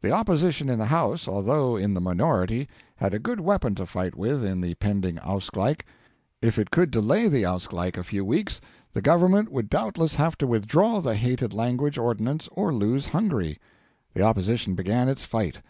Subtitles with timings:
[0.00, 2.66] The Opposition in the House, although in the minority,
[2.96, 5.84] had a good weapon to fight with in the pending Ausgleich.
[6.40, 8.62] If it could delay the Ausgleich a few weeks,
[8.94, 13.58] the Government would doubtless have to withdraw the hated language ordinance or lose Hungary.
[14.14, 15.60] The Opposition began its fight.